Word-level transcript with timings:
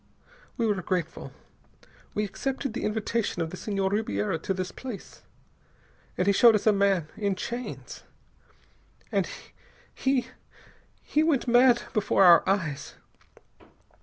We 0.57 0.65
were 0.65 0.81
grateful. 0.81 1.31
We 2.15 2.23
accepted 2.23 2.73
the 2.73 2.85
invitation 2.85 3.39
of 3.39 3.51
the 3.51 3.55
Senhor 3.55 3.91
Ribiera 3.91 4.39
to 4.39 4.51
this 4.51 4.71
place. 4.71 5.21
And 6.17 6.25
he 6.25 6.33
showed 6.33 6.55
us 6.55 6.65
a 6.65 6.73
man, 6.73 7.09
in 7.15 7.35
chains. 7.35 8.01
He 9.93 10.25
he 11.03 11.21
went 11.21 11.47
mad 11.47 11.83
before 11.93 12.23
our 12.23 12.41
eyes. 12.49 12.95